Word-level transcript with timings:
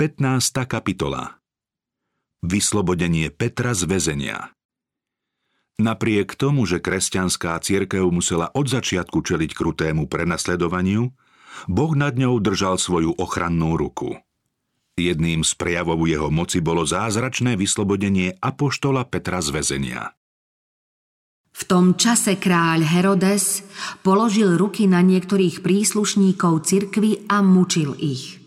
15. 0.00 0.64
kapitola 0.64 1.44
Vyslobodenie 2.40 3.28
Petra 3.28 3.76
z 3.76 3.84
väzenia 3.84 4.56
Napriek 5.76 6.40
tomu, 6.40 6.64
že 6.64 6.80
kresťanská 6.80 7.60
cirkev 7.60 8.08
musela 8.08 8.48
od 8.56 8.64
začiatku 8.64 9.20
čeliť 9.20 9.52
krutému 9.52 10.08
prenasledovaniu, 10.08 11.12
Boh 11.68 11.92
nad 11.92 12.16
ňou 12.16 12.40
držal 12.40 12.80
svoju 12.80 13.12
ochrannú 13.20 13.76
ruku. 13.76 14.16
Jedným 14.96 15.44
z 15.44 15.52
prejavov 15.60 16.00
jeho 16.08 16.32
moci 16.32 16.64
bolo 16.64 16.88
zázračné 16.88 17.60
vyslobodenie 17.60 18.40
apoštola 18.40 19.04
Petra 19.04 19.44
z 19.44 19.52
väzenia. 19.52 20.16
V 21.52 21.62
tom 21.68 22.00
čase 22.00 22.40
kráľ 22.40 22.88
Herodes 22.88 23.68
položil 24.00 24.56
ruky 24.56 24.88
na 24.88 25.04
niektorých 25.04 25.60
príslušníkov 25.60 26.64
cirkvy 26.64 27.28
a 27.28 27.44
mučil 27.44 27.92
ich. 28.00 28.39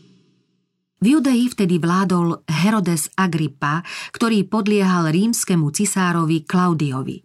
V 1.03 1.19
Judei 1.19 1.51
vtedy 1.51 1.83
vládol 1.83 2.47
Herodes 2.47 3.11
Agrippa, 3.19 3.83
ktorý 4.15 4.47
podliehal 4.47 5.11
rímskemu 5.11 5.67
cisárovi 5.75 6.47
Klaudiovi. 6.47 7.19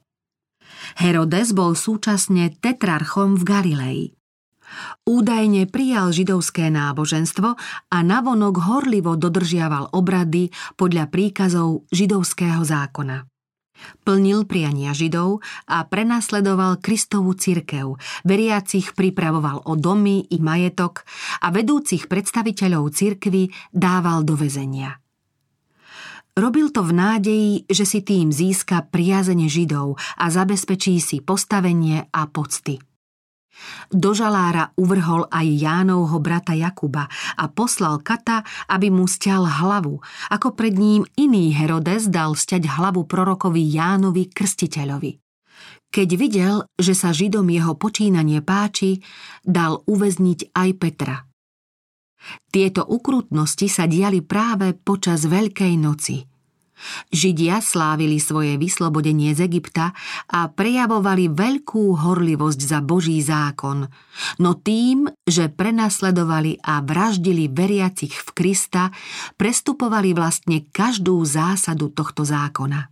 Herodes 0.98 1.54
bol 1.54 1.78
súčasne 1.78 2.58
tetrarchom 2.58 3.38
v 3.38 3.42
Galilei. 3.46 4.00
Údajne 5.06 5.70
prijal 5.70 6.10
židovské 6.10 6.74
náboženstvo 6.74 7.54
a 7.94 7.98
navonok 8.02 8.66
horlivo 8.66 9.14
dodržiaval 9.14 9.94
obrady 9.94 10.50
podľa 10.74 11.06
príkazov 11.06 11.86
židovského 11.94 12.66
zákona. 12.66 13.30
Plnil 14.02 14.48
priania 14.48 14.96
Židov 14.96 15.44
a 15.68 15.84
prenasledoval 15.84 16.80
Kristovú 16.80 17.36
cirkev, 17.36 18.00
veriacich 18.24 18.96
pripravoval 18.96 19.66
o 19.68 19.76
domy 19.76 20.26
i 20.30 20.38
majetok 20.40 21.04
a 21.44 21.52
vedúcich 21.52 22.06
predstaviteľov 22.08 22.90
cirkvy 22.94 23.52
dával 23.70 24.24
do 24.24 24.34
väzenia. 24.34 24.98
Robil 26.38 26.70
to 26.70 26.86
v 26.86 26.94
nádeji, 26.94 27.52
že 27.66 27.82
si 27.82 27.98
tým 27.98 28.30
získa 28.30 28.86
priazene 28.94 29.50
Židov 29.50 29.98
a 29.98 30.30
zabezpečí 30.30 31.02
si 31.02 31.18
postavenie 31.18 32.06
a 32.14 32.30
pocty. 32.30 32.78
Do 33.88 34.12
žalára 34.12 34.70
uvrhol 34.76 35.26
aj 35.32 35.46
Jánovho 35.48 36.20
brata 36.20 36.52
Jakuba 36.52 37.08
a 37.36 37.44
poslal 37.48 38.04
Kata, 38.04 38.44
aby 38.68 38.92
mu 38.92 39.08
stial 39.08 39.48
hlavu, 39.48 40.00
ako 40.32 40.52
pred 40.52 40.76
ním 40.76 41.08
iný 41.16 41.52
Herodes 41.56 42.12
dal 42.12 42.36
stiať 42.36 42.68
hlavu 42.68 43.08
prorokovi 43.08 43.64
Jánovi 43.64 44.28
Krstiteľovi. 44.28 45.12
Keď 45.88 46.08
videl, 46.20 46.68
že 46.76 46.92
sa 46.92 47.16
Židom 47.16 47.48
jeho 47.48 47.74
počínanie 47.80 48.44
páči, 48.44 49.00
dal 49.40 49.80
uväzniť 49.88 50.52
aj 50.52 50.68
Petra. 50.76 51.16
Tieto 52.52 52.84
ukrutnosti 52.84 53.66
sa 53.72 53.88
diali 53.88 54.20
práve 54.20 54.76
počas 54.76 55.24
Veľkej 55.24 55.74
noci– 55.80 56.18
Židia 57.10 57.58
slávili 57.62 58.22
svoje 58.22 58.56
vyslobodenie 58.60 59.34
z 59.34 59.48
Egypta 59.50 59.96
a 60.30 60.50
prejavovali 60.50 61.32
veľkú 61.32 61.98
horlivosť 61.98 62.60
za 62.62 62.78
Boží 62.84 63.18
zákon, 63.24 63.86
no 64.38 64.50
tým, 64.58 65.10
že 65.26 65.50
prenasledovali 65.50 66.62
a 66.62 66.80
vraždili 66.84 67.50
veriacich 67.50 68.14
v 68.14 68.28
Krista, 68.34 68.90
prestupovali 69.34 70.14
vlastne 70.14 70.66
každú 70.70 71.22
zásadu 71.26 71.90
tohto 71.90 72.22
zákona. 72.22 72.90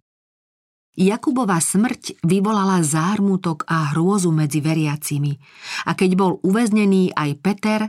Jakubova 0.97 1.61
smrť 1.61 2.25
vyvolala 2.25 2.81
zármutok 2.81 3.69
a 3.69 3.93
hrôzu 3.93 4.33
medzi 4.33 4.65
veriacimi 4.65 5.37
a 5.85 5.93
keď 5.93 6.11
bol 6.17 6.41
uväznený 6.41 7.13
aj 7.13 7.31
Peter, 7.45 7.81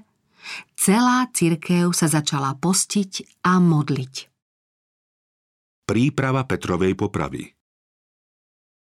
celá 0.76 1.23
cirkev 1.32 1.95
sa 1.95 2.11
začala 2.11 2.59
postiť 2.59 3.42
a 3.48 3.64
modliť. 3.64 4.36
Príprava 5.88 6.43
Petrovej 6.43 6.99
popravy 6.99 7.47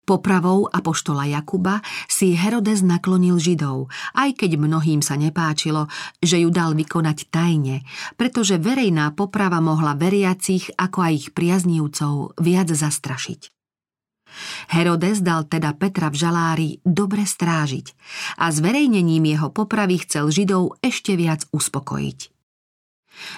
Popravou 0.03 0.67
apoštola 0.67 1.31
Jakuba 1.31 1.79
si 2.11 2.35
Herodes 2.35 2.83
naklonil 2.83 3.39
Židov, 3.39 3.87
aj 4.19 4.35
keď 4.35 4.59
mnohým 4.59 4.99
sa 4.99 5.15
nepáčilo, 5.15 5.87
že 6.19 6.43
ju 6.43 6.51
dal 6.51 6.75
vykonať 6.75 7.31
tajne, 7.31 7.87
pretože 8.19 8.59
verejná 8.59 9.15
poprava 9.15 9.63
mohla 9.63 9.95
veriacich 9.95 10.75
ako 10.75 10.99
aj 11.07 11.13
ich 11.15 11.29
priaznívcov 11.39 12.35
viac 12.43 12.67
zastrašiť. 12.67 13.47
Herodes 14.75 15.23
dal 15.23 15.47
teda 15.47 15.79
Petra 15.79 16.11
v 16.11 16.19
žalári 16.19 16.69
dobre 16.83 17.23
strážiť 17.23 17.95
a 18.43 18.51
zverejnením 18.51 19.23
jeho 19.23 19.55
popravy 19.55 20.03
chcel 20.03 20.35
Židov 20.35 20.83
ešte 20.83 21.15
viac 21.15 21.47
uspokojiť. 21.55 22.38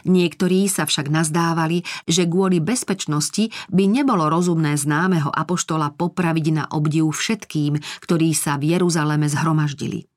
Niektorí 0.09 0.67
sa 0.67 0.89
však 0.89 1.13
nazdávali, 1.13 1.85
že 2.09 2.25
kvôli 2.25 2.59
bezpečnosti 2.59 3.53
by 3.69 3.85
nebolo 3.85 4.33
rozumné 4.33 4.75
známeho 4.75 5.29
apoštola 5.29 5.93
popraviť 5.95 6.47
na 6.57 6.65
obdiv 6.73 7.13
všetkým, 7.13 7.77
ktorí 8.01 8.33
sa 8.33 8.57
v 8.57 8.75
Jeruzaleme 8.75 9.29
zhromaždili. 9.29 10.09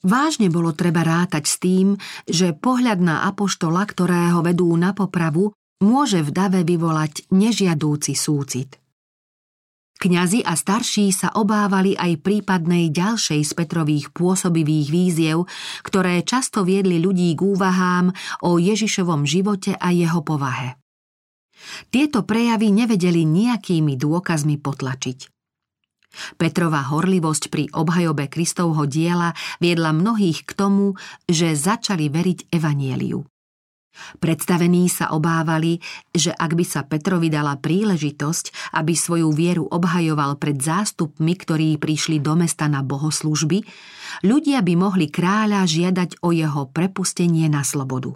Vážne 0.00 0.48
bolo 0.48 0.72
treba 0.72 1.04
rátať 1.04 1.44
s 1.44 1.56
tým, 1.60 2.00
že 2.24 2.56
pohľad 2.56 3.04
na 3.04 3.28
apoštola, 3.28 3.84
ktorého 3.84 4.40
vedú 4.40 4.72
na 4.72 4.96
popravu, 4.96 5.52
môže 5.84 6.24
v 6.24 6.30
dave 6.32 6.60
vyvolať 6.64 7.28
nežiadúci 7.28 8.16
súcit. 8.16 8.79
Kňazi 10.00 10.40
a 10.48 10.56
starší 10.56 11.12
sa 11.12 11.28
obávali 11.36 11.92
aj 11.92 12.24
prípadnej 12.24 12.88
ďalšej 12.88 13.44
z 13.44 13.52
Petrových 13.52 14.08
pôsobivých 14.16 14.88
víziev, 14.88 15.44
ktoré 15.84 16.24
často 16.24 16.64
viedli 16.64 16.96
ľudí 16.96 17.36
k 17.36 17.44
úvahám 17.44 18.08
o 18.40 18.56
Ježišovom 18.56 19.28
živote 19.28 19.76
a 19.76 19.92
jeho 19.92 20.24
povahe. 20.24 20.80
Tieto 21.92 22.24
prejavy 22.24 22.72
nevedeli 22.72 23.28
nejakými 23.28 24.00
dôkazmi 24.00 24.56
potlačiť. 24.56 25.28
Petrova 26.40 26.80
horlivosť 26.88 27.52
pri 27.52 27.68
obhajobe 27.68 28.32
Kristovho 28.32 28.88
diela 28.88 29.36
viedla 29.60 29.92
mnohých 29.92 30.48
k 30.48 30.50
tomu, 30.56 30.96
že 31.28 31.52
začali 31.52 32.08
veriť 32.08 32.48
evanieliu. 32.48 33.20
Predstavení 34.22 34.86
sa 34.88 35.12
obávali, 35.12 35.82
že 36.14 36.30
ak 36.30 36.54
by 36.54 36.64
sa 36.64 36.86
Petrovi 36.86 37.28
dala 37.28 37.58
príležitosť, 37.58 38.74
aby 38.78 38.92
svoju 38.94 39.28
vieru 39.34 39.66
obhajoval 39.66 40.38
pred 40.38 40.58
zástupmi, 40.62 41.34
ktorí 41.34 41.76
prišli 41.76 42.22
do 42.22 42.38
mesta 42.38 42.70
na 42.70 42.80
bohoslužby, 42.86 43.66
ľudia 44.24 44.62
by 44.62 44.74
mohli 44.78 45.10
kráľa 45.10 45.66
žiadať 45.66 46.22
o 46.22 46.30
jeho 46.30 46.70
prepustenie 46.70 47.50
na 47.50 47.66
slobodu. 47.66 48.14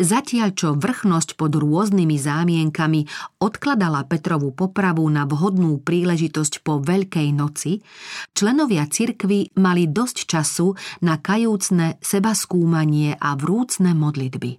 Zatiaľ 0.00 0.48
čo 0.56 0.68
vrchnosť 0.74 1.36
pod 1.36 1.52
rôznymi 1.56 2.16
zámienkami 2.16 3.06
odkladala 3.38 4.08
Petrovu 4.08 4.50
popravu 4.56 5.04
na 5.12 5.28
vhodnú 5.28 5.78
príležitosť 5.82 6.64
po 6.64 6.80
Veľkej 6.80 7.28
noci, 7.36 7.84
členovia 8.32 8.88
cirkvy 8.88 9.56
mali 9.60 9.86
dosť 9.86 10.16
času 10.26 10.72
na 11.04 11.20
kajúcne 11.20 12.00
sebaskúmanie 12.00 13.18
a 13.20 13.36
vrúcne 13.36 13.92
modlitby. 13.92 14.56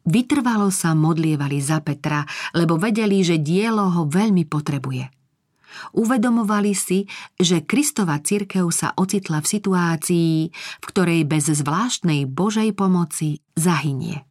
Vytrvalo 0.00 0.72
sa 0.72 0.96
modlievali 0.96 1.60
za 1.60 1.84
Petra, 1.84 2.24
lebo 2.56 2.80
vedeli, 2.80 3.20
že 3.20 3.36
dielo 3.36 3.84
ho 3.92 4.08
veľmi 4.08 4.48
potrebuje. 4.48 5.19
Uvedomovali 5.94 6.74
si, 6.74 7.06
že 7.38 7.62
Kristova 7.66 8.18
cirkev 8.22 8.70
sa 8.70 8.94
ocitla 8.94 9.42
v 9.42 9.50
situácii, 9.50 10.32
v 10.52 10.84
ktorej 10.84 11.26
bez 11.26 11.50
zvláštnej 11.50 12.26
Božej 12.26 12.74
pomoci 12.74 13.42
zahynie. 13.54 14.26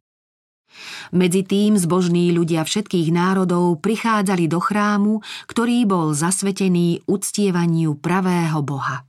Medzi 1.10 1.42
tým 1.42 1.74
zbožní 1.74 2.30
ľudia 2.30 2.62
všetkých 2.62 3.10
národov 3.10 3.82
prichádzali 3.82 4.46
do 4.46 4.62
chrámu, 4.62 5.18
ktorý 5.50 5.82
bol 5.82 6.14
zasvetený 6.14 7.02
uctievaniu 7.10 7.98
pravého 7.98 8.62
Boha. 8.62 9.02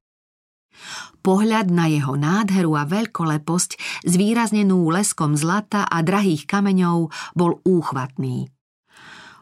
Pohľad 1.22 1.70
na 1.70 1.86
jeho 1.86 2.18
nádheru 2.18 2.74
a 2.74 2.90
veľkoleposť, 2.90 4.02
zvýraznenú 4.10 4.90
leskom 4.90 5.38
zlata 5.38 5.86
a 5.86 6.02
drahých 6.02 6.50
kameňov, 6.50 7.14
bol 7.38 7.62
úchvatný. 7.62 8.50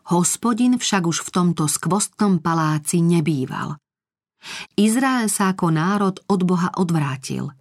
Hospodin 0.10 0.82
však 0.82 1.06
už 1.06 1.22
v 1.26 1.30
tomto 1.30 1.70
skvostnom 1.70 2.42
paláci 2.42 3.06
nebýval. 3.06 3.78
Izrael 4.74 5.30
sa 5.30 5.54
ako 5.54 5.70
národ 5.70 6.16
od 6.26 6.42
Boha 6.48 6.74
odvrátil– 6.76 7.54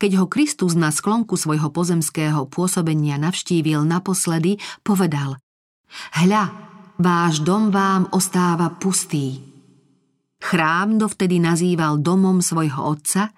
keď 0.00 0.10
ho 0.22 0.26
Kristus 0.26 0.72
na 0.72 0.88
sklonku 0.88 1.36
svojho 1.36 1.68
pozemského 1.68 2.48
pôsobenia 2.48 3.20
navštívil 3.20 3.84
naposledy, 3.84 4.56
povedal 4.80 5.36
Hľa, 6.16 6.44
váš 6.98 7.44
dom 7.44 7.70
vám 7.70 8.08
ostáva 8.12 8.72
pustý. 8.72 9.40
Chrám 10.40 11.00
dovtedy 11.00 11.40
nazýval 11.40 12.00
domom 12.00 12.44
svojho 12.44 12.96
otca, 12.96 13.32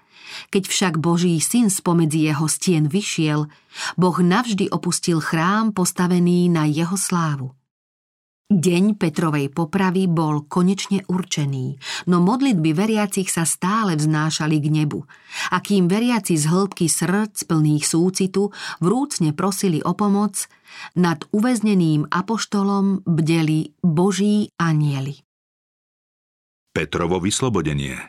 keď 0.52 0.62
však 0.68 0.94
Boží 1.00 1.38
syn 1.40 1.72
spomedzi 1.72 2.28
jeho 2.28 2.46
stien 2.50 2.90
vyšiel, 2.90 3.48
Boh 3.96 4.18
navždy 4.18 4.68
opustil 4.68 5.22
chrám 5.22 5.72
postavený 5.72 6.52
na 6.52 6.68
jeho 6.68 6.98
slávu. 6.98 7.57
Deň 8.48 8.96
Petrovej 8.96 9.52
popravy 9.52 10.08
bol 10.08 10.48
konečne 10.48 11.04
určený, 11.04 11.76
no 12.08 12.24
modlitby 12.24 12.72
veriacich 12.72 13.28
sa 13.28 13.44
stále 13.44 13.92
vznášali 13.92 14.56
k 14.56 14.72
nebu. 14.72 15.04
A 15.52 15.60
kým 15.60 15.84
veriaci 15.84 16.32
z 16.32 16.48
hĺbky 16.48 16.88
srdc 16.88 17.44
plných 17.44 17.84
súcitu 17.84 18.48
vrúcne 18.80 19.36
prosili 19.36 19.84
o 19.84 19.92
pomoc, 19.92 20.48
nad 20.96 21.28
uväzneným 21.28 22.08
apoštolom 22.08 23.04
bdeli 23.04 23.76
boží 23.84 24.48
anieli. 24.56 25.20
Petrovo 26.72 27.20
vyslobodenie 27.20 28.00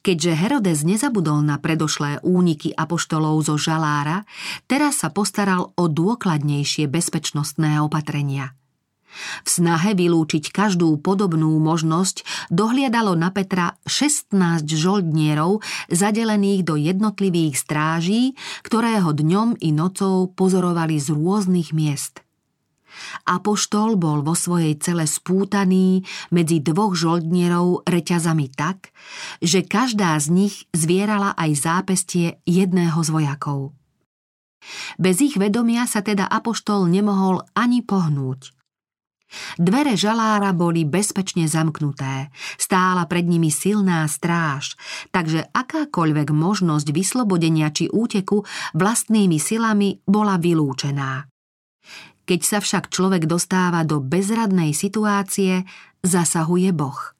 Keďže 0.00 0.32
Herodes 0.32 0.80
nezabudol 0.80 1.44
na 1.44 1.60
predošlé 1.60 2.24
úniky 2.24 2.72
apoštolov 2.72 3.36
zo 3.52 3.60
žalára, 3.60 4.24
teraz 4.64 5.04
sa 5.04 5.12
postaral 5.12 5.76
o 5.76 5.92
dôkladnejšie 5.92 6.88
bezpečnostné 6.88 7.84
opatrenia– 7.84 8.56
v 9.42 9.48
snahe 9.48 9.94
vylúčiť 9.94 10.50
každú 10.50 10.98
podobnú 11.00 11.56
možnosť 11.62 12.26
dohliadalo 12.50 13.14
na 13.14 13.30
Petra 13.30 13.78
16 13.86 14.66
žoldnierov 14.66 15.62
zadelených 15.90 16.62
do 16.66 16.74
jednotlivých 16.74 17.54
stráží, 17.58 18.34
ktoré 18.66 19.00
ho 19.00 19.14
dňom 19.14 19.60
i 19.62 19.70
nocou 19.70 20.28
pozorovali 20.30 20.98
z 20.98 21.14
rôznych 21.14 21.70
miest. 21.74 22.24
Apoštol 23.26 23.98
bol 23.98 24.22
vo 24.22 24.38
svojej 24.38 24.78
cele 24.78 25.10
spútaný 25.10 26.06
medzi 26.30 26.62
dvoch 26.62 26.94
žoldnierov 26.94 27.82
reťazami 27.90 28.54
tak, 28.54 28.94
že 29.42 29.66
každá 29.66 30.14
z 30.22 30.30
nich 30.30 30.54
zvierala 30.70 31.34
aj 31.34 31.50
zápestie 31.58 32.38
jedného 32.46 32.98
z 33.02 33.10
vojakov. 33.10 33.74
Bez 34.96 35.20
ich 35.20 35.36
vedomia 35.36 35.84
sa 35.84 36.00
teda 36.00 36.24
Apoštol 36.24 36.88
nemohol 36.88 37.44
ani 37.52 37.84
pohnúť. 37.84 38.53
Dvere 39.56 39.94
žalára 39.94 40.50
boli 40.52 40.82
bezpečne 40.82 41.46
zamknuté, 41.46 42.30
stála 42.58 43.06
pred 43.06 43.24
nimi 43.26 43.48
silná 43.48 44.06
stráž, 44.10 44.74
takže 45.14 45.50
akákoľvek 45.52 46.28
možnosť 46.34 46.90
vyslobodenia 46.90 47.70
či 47.70 47.88
úteku 47.90 48.42
vlastnými 48.74 49.38
silami 49.38 50.02
bola 50.04 50.36
vylúčená. 50.36 51.30
Keď 52.24 52.40
sa 52.40 52.58
však 52.64 52.88
človek 52.88 53.28
dostáva 53.28 53.84
do 53.84 54.00
bezradnej 54.00 54.72
situácie, 54.72 55.68
zasahuje 56.00 56.72
Boh. 56.72 57.12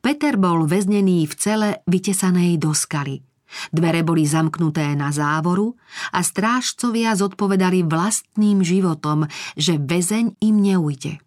Peter 0.00 0.38
bol 0.38 0.64
väznený 0.64 1.26
v 1.26 1.34
cele 1.34 1.68
vytesanej 1.84 2.56
do 2.56 2.70
skaly– 2.72 3.20
Dvere 3.72 4.02
boli 4.06 4.24
zamknuté 4.26 4.94
na 4.94 5.12
závoru 5.12 5.74
a 6.12 6.20
strážcovia 6.22 7.16
zodpovedali 7.16 7.84
vlastným 7.86 8.62
životom, 8.62 9.26
že 9.56 9.80
väzeň 9.80 10.38
im 10.42 10.56
neujde. 10.60 11.20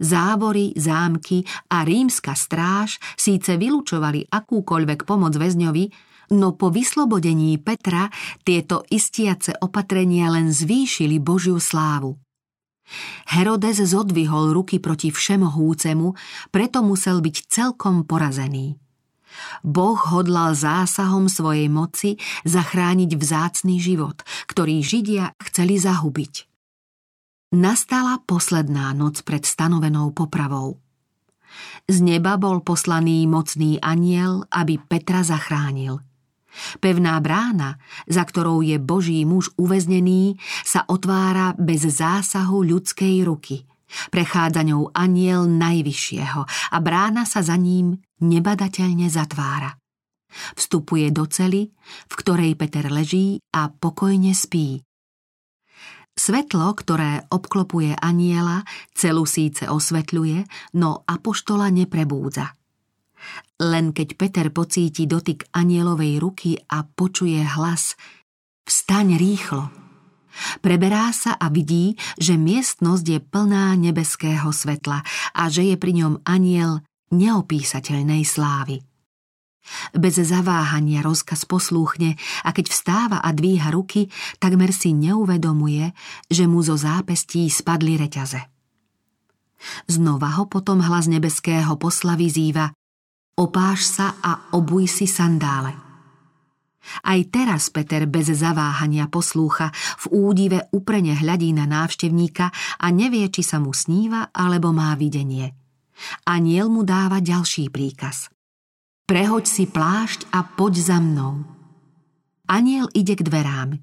Závory, 0.00 0.72
zámky 0.72 1.44
a 1.68 1.84
rímska 1.84 2.32
stráž 2.32 2.96
síce 3.14 3.60
vylúčovali 3.60 4.24
akúkoľvek 4.32 5.04
pomoc 5.04 5.36
väzňovi, 5.36 5.84
no 6.32 6.56
po 6.56 6.72
vyslobodení 6.72 7.60
Petra 7.60 8.08
tieto 8.42 8.82
istiace 8.88 9.52
opatrenia 9.60 10.32
len 10.32 10.50
zvýšili 10.50 11.20
Božiu 11.20 11.60
slávu. 11.60 12.16
Herodes 13.26 13.82
zodvihol 13.82 14.54
ruky 14.54 14.78
proti 14.78 15.10
všemohúcemu, 15.10 16.14
preto 16.54 16.86
musel 16.86 17.18
byť 17.18 17.36
celkom 17.50 18.06
porazený. 18.06 18.78
Boh 19.62 19.98
hodlal 19.98 20.54
zásahom 20.54 21.26
svojej 21.26 21.66
moci 21.66 22.16
zachrániť 22.46 23.10
vzácný 23.18 23.76
život, 23.82 24.22
ktorý 24.46 24.80
Židia 24.80 25.34
chceli 25.42 25.76
zahubiť. 25.76 26.46
Nastala 27.56 28.18
posledná 28.26 28.90
noc 28.92 29.22
pred 29.22 29.46
stanovenou 29.46 30.10
popravou. 30.10 30.82
Z 31.86 32.02
neba 32.02 32.36
bol 32.36 32.60
poslaný 32.60 33.24
mocný 33.30 33.78
aniel, 33.80 34.44
aby 34.50 34.76
Petra 34.82 35.22
zachránil. 35.22 36.02
Pevná 36.80 37.20
brána, 37.20 37.76
za 38.08 38.24
ktorou 38.24 38.64
je 38.64 38.80
Boží 38.80 39.22
muž 39.28 39.52
uväznený, 39.60 40.40
sa 40.64 40.88
otvára 40.88 41.52
bez 41.54 41.84
zásahu 41.84 42.64
ľudskej 42.64 43.22
ruky– 43.24 43.62
Prechádza 44.12 44.62
ňou 44.66 44.92
aniel 44.92 45.48
najvyššieho 45.48 46.40
a 46.46 46.76
brána 46.82 47.24
sa 47.24 47.40
za 47.40 47.56
ním 47.56 47.96
nebadateľne 48.22 49.08
zatvára. 49.08 49.76
Vstupuje 50.56 51.08
do 51.14 51.24
cely, 51.24 51.72
v 52.10 52.14
ktorej 52.14 52.58
Peter 52.60 52.86
leží 52.92 53.40
a 53.56 53.72
pokojne 53.72 54.36
spí. 54.36 54.84
Svetlo, 56.16 56.72
ktoré 56.72 57.28
obklopuje 57.28 57.92
aniela, 57.92 58.64
celu 58.96 59.28
síce 59.28 59.68
osvetľuje, 59.68 60.48
no 60.80 61.04
apoštola 61.04 61.68
neprebúdza. 61.68 62.56
Len 63.60 63.92
keď 63.92 64.08
Peter 64.16 64.46
pocíti 64.48 65.04
dotyk 65.04 65.52
anielovej 65.52 66.16
ruky 66.20 66.56
a 66.56 66.84
počuje 66.84 67.40
hlas 67.44 67.96
Vstaň 68.64 69.20
rýchlo! 69.20 69.85
Preberá 70.60 71.10
sa 71.12 71.34
a 71.36 71.48
vidí, 71.48 71.96
že 72.20 72.36
miestnosť 72.36 73.04
je 73.06 73.20
plná 73.20 73.76
nebeského 73.76 74.48
svetla 74.52 75.02
a 75.32 75.42
že 75.48 75.72
je 75.72 75.76
pri 75.76 75.92
ňom 76.02 76.24
aniel 76.28 76.84
neopísateľnej 77.12 78.22
slávy. 78.26 78.82
Bez 79.98 80.22
zaváhania 80.22 81.02
rozkaz 81.02 81.42
poslúchne 81.42 82.14
a 82.46 82.54
keď 82.54 82.70
vstáva 82.70 83.18
a 83.18 83.34
dvíha 83.34 83.74
ruky, 83.74 84.06
takmer 84.38 84.70
si 84.70 84.94
neuvedomuje, 84.94 85.90
že 86.30 86.46
mu 86.46 86.62
zo 86.62 86.78
zápestí 86.78 87.50
spadli 87.50 87.98
reťaze. 87.98 88.38
Znova 89.90 90.38
ho 90.38 90.46
potom 90.46 90.78
hlas 90.84 91.10
nebeského 91.10 91.74
posla 91.80 92.14
vyzýva 92.14 92.70
Opáš 93.36 93.92
sa 93.92 94.16
a 94.24 94.48
obuj 94.56 94.88
si 94.88 95.04
sandále. 95.04 95.85
Aj 97.02 97.20
teraz 97.28 97.68
Peter 97.70 98.06
bez 98.06 98.30
zaváhania 98.30 99.10
poslúcha, 99.10 99.74
v 100.04 100.04
údive 100.14 100.58
uprene 100.70 101.14
hľadí 101.18 101.50
na 101.54 101.66
návštevníka 101.66 102.50
a 102.78 102.86
nevie, 102.94 103.26
či 103.30 103.42
sa 103.42 103.58
mu 103.58 103.74
sníva 103.74 104.30
alebo 104.30 104.70
má 104.70 104.94
videnie. 104.94 105.54
Aniel 106.28 106.68
mu 106.68 106.84
dáva 106.84 107.24
ďalší 107.24 107.72
príkaz. 107.72 108.28
Prehoď 109.06 109.44
si 109.46 109.64
plášť 109.70 110.34
a 110.34 110.42
poď 110.42 110.74
za 110.82 110.98
mnou. 110.98 111.46
Aniel 112.50 112.90
ide 112.94 113.14
k 113.14 113.22
dverám. 113.22 113.78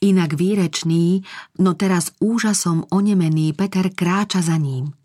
Inak 0.00 0.32
výrečný, 0.36 1.20
no 1.60 1.76
teraz 1.76 2.16
úžasom 2.24 2.88
onemený 2.88 3.52
Peter 3.52 3.92
kráča 3.92 4.40
za 4.40 4.56
ním. 4.56 4.96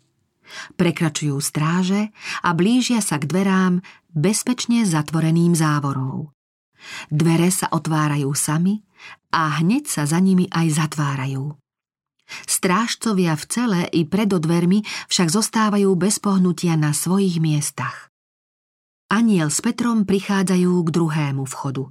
Prekračujú 0.78 1.36
stráže 1.42 2.14
a 2.40 2.54
blížia 2.56 3.02
sa 3.04 3.20
k 3.20 3.28
dverám 3.28 3.84
bezpečne 4.14 4.86
zatvoreným 4.88 5.52
závorou. 5.52 6.35
Dvere 7.10 7.50
sa 7.50 7.70
otvárajú 7.70 8.30
sami 8.34 8.82
a 9.34 9.60
hneď 9.62 9.86
sa 9.86 10.02
za 10.08 10.18
nimi 10.22 10.46
aj 10.50 10.76
zatvárajú. 10.76 11.54
Strážcovia 12.26 13.38
v 13.38 13.44
cele 13.46 13.80
i 13.94 14.02
predo 14.02 14.42
dvermi 14.42 14.82
však 15.06 15.28
zostávajú 15.30 15.94
bez 15.94 16.18
pohnutia 16.18 16.74
na 16.74 16.90
svojich 16.90 17.38
miestach. 17.38 18.10
Aniel 19.06 19.54
s 19.54 19.62
Petrom 19.62 20.02
prichádzajú 20.02 20.72
k 20.82 20.88
druhému 20.90 21.46
vchodu. 21.46 21.86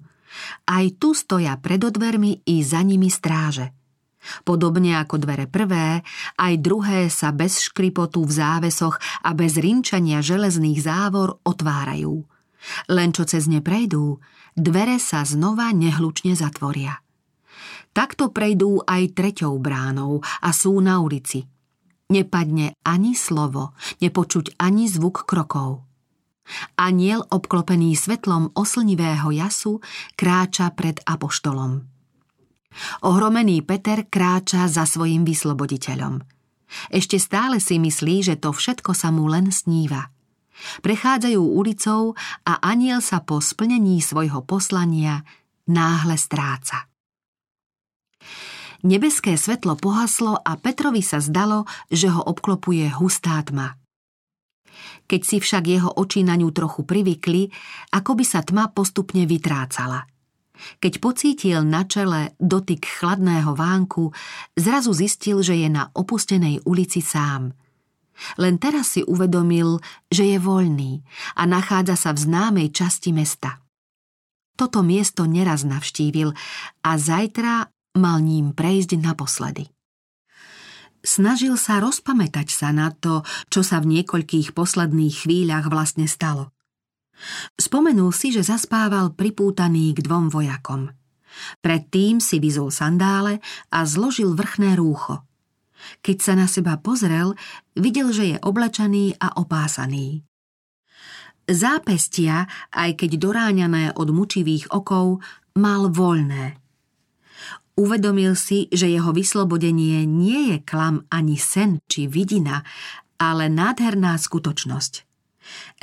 Aj 0.68 0.86
tu 1.00 1.16
stoja 1.16 1.56
predo 1.56 1.88
dvermi 1.88 2.44
i 2.44 2.60
za 2.60 2.84
nimi 2.84 3.08
stráže. 3.08 3.72
Podobne 4.44 5.00
ako 5.00 5.22
dvere 5.22 5.48
prvé, 5.48 6.04
aj 6.36 6.54
druhé 6.60 7.08
sa 7.14 7.32
bez 7.32 7.62
škripotu 7.62 8.26
v 8.26 8.36
závesoch 8.36 9.00
a 9.24 9.32
bez 9.32 9.56
rinčania 9.56 10.20
železných 10.20 10.82
závor 10.82 11.40
otvárajú. 11.46 12.26
Len 12.90 13.14
čo 13.14 13.24
cez 13.24 13.46
ne 13.46 13.62
prejdú, 13.62 14.18
dvere 14.56 14.98
sa 14.98 15.28
znova 15.28 15.76
nehlučne 15.76 16.34
zatvoria. 16.34 17.04
Takto 17.96 18.32
prejdú 18.32 18.84
aj 18.84 19.16
treťou 19.16 19.56
bránou 19.60 20.20
a 20.44 20.50
sú 20.52 20.80
na 20.84 21.00
ulici. 21.00 21.48
Nepadne 22.12 22.76
ani 22.84 23.16
slovo, 23.16 23.72
nepočuť 24.04 24.60
ani 24.60 24.92
zvuk 24.92 25.24
krokov. 25.24 25.84
Aniel 26.78 27.26
obklopený 27.26 27.98
svetlom 27.98 28.54
oslnivého 28.54 29.32
jasu 29.34 29.82
kráča 30.14 30.70
pred 30.76 31.02
apoštolom. 31.08 31.82
Ohromený 33.08 33.64
Peter 33.64 34.06
kráča 34.06 34.68
za 34.68 34.84
svojim 34.84 35.24
vysloboditeľom. 35.24 36.22
Ešte 36.92 37.18
stále 37.18 37.64
si 37.64 37.80
myslí, 37.80 38.22
že 38.22 38.36
to 38.36 38.52
všetko 38.52 38.92
sa 38.92 39.10
mu 39.10 39.26
len 39.32 39.50
sníva– 39.50 40.12
Prechádzajú 40.84 41.42
ulicou 41.42 42.16
a 42.48 42.54
aniel 42.64 43.04
sa 43.04 43.22
po 43.22 43.44
splnení 43.44 44.00
svojho 44.00 44.44
poslania 44.48 45.24
náhle 45.68 46.16
stráca. 46.16 46.88
Nebeské 48.86 49.34
svetlo 49.34 49.82
pohaslo 49.82 50.38
a 50.38 50.62
Petrovi 50.62 51.02
sa 51.02 51.18
zdalo, 51.18 51.66
že 51.90 52.06
ho 52.06 52.22
obklopuje 52.22 52.86
hustá 52.94 53.42
tma. 53.42 53.74
Keď 55.10 55.22
si 55.26 55.38
však 55.42 55.64
jeho 55.66 55.90
oči 55.90 56.22
na 56.22 56.38
ňu 56.38 56.54
trochu 56.54 56.86
privykli, 56.86 57.50
ako 57.94 58.12
by 58.14 58.26
sa 58.26 58.46
tma 58.46 58.70
postupne 58.70 59.26
vytrácala. 59.26 60.06
Keď 60.56 60.94
pocítil 61.04 61.66
na 61.68 61.84
čele 61.84 62.38
dotyk 62.40 62.86
chladného 62.86 63.58
vánku, 63.58 64.14
zrazu 64.56 64.96
zistil, 64.96 65.44
že 65.44 65.58
je 65.58 65.68
na 65.68 65.92
opustenej 65.92 66.64
ulici 66.64 67.04
sám. 67.04 67.52
Len 68.40 68.56
teraz 68.58 68.96
si 68.96 69.02
uvedomil, 69.04 69.80
že 70.08 70.36
je 70.36 70.38
voľný 70.40 71.04
a 71.36 71.44
nachádza 71.44 71.96
sa 72.00 72.12
v 72.16 72.20
známej 72.24 72.68
časti 72.72 73.12
mesta. 73.12 73.60
Toto 74.56 74.80
miesto 74.88 75.28
neraz 75.28 75.68
navštívil 75.68 76.32
a 76.84 76.92
zajtra 76.96 77.68
mal 78.00 78.24
ním 78.24 78.56
prejsť 78.56 79.04
naposledy. 79.04 79.68
Snažil 81.06 81.54
sa 81.60 81.78
rozpamätať 81.84 82.50
sa 82.50 82.74
na 82.74 82.90
to, 82.90 83.22
čo 83.54 83.62
sa 83.62 83.78
v 83.78 84.00
niekoľkých 84.00 84.58
posledných 84.58 85.28
chvíľach 85.28 85.70
vlastne 85.70 86.10
stalo. 86.10 86.50
Spomenul 87.56 88.10
si, 88.12 88.34
že 88.34 88.42
zaspával 88.42 89.14
pripútaný 89.14 89.94
k 89.96 90.02
dvom 90.02 90.34
vojakom. 90.34 90.92
Predtým 91.60 92.24
si 92.24 92.40
vyzul 92.40 92.72
sandále 92.72 93.44
a 93.70 93.84
zložil 93.84 94.34
vrchné 94.34 94.80
rúcho. 94.80 95.25
Keď 96.02 96.18
sa 96.22 96.34
na 96.34 96.48
seba 96.48 96.80
pozrel, 96.80 97.36
videl, 97.76 98.10
že 98.16 98.36
je 98.36 98.38
oblečený 98.42 99.20
a 99.20 99.38
opásaný. 99.38 100.24
Zápestia, 101.46 102.50
aj 102.74 103.06
keď 103.06 103.22
doráňané 103.22 103.94
od 103.94 104.10
mučivých 104.10 104.74
okov, 104.74 105.22
mal 105.54 105.94
voľné. 105.94 106.58
Uvedomil 107.76 108.34
si, 108.40 108.72
že 108.72 108.88
jeho 108.88 109.12
vyslobodenie 109.12 110.08
nie 110.08 110.56
je 110.56 110.58
klam 110.64 111.04
ani 111.12 111.36
sen 111.36 111.84
či 111.86 112.08
vidina, 112.08 112.64
ale 113.20 113.52
nádherná 113.52 114.16
skutočnosť. 114.16 115.04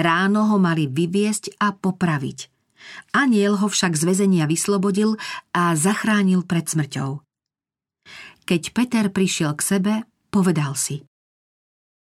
Ráno 0.00 0.50
ho 0.50 0.56
mali 0.58 0.88
vyviesť 0.90 1.60
a 1.62 1.70
popraviť. 1.76 2.50
Aniel 3.14 3.60
ho 3.60 3.68
však 3.70 3.94
z 3.94 4.02
väzenia 4.02 4.50
vyslobodil 4.50 5.14
a 5.54 5.78
zachránil 5.78 6.42
pred 6.42 6.66
smrťou. 6.66 7.22
Keď 8.42 8.62
Peter 8.74 9.06
prišiel 9.08 9.54
k 9.58 9.62
sebe, 9.62 9.92
povedal 10.30 10.74
si 10.74 11.02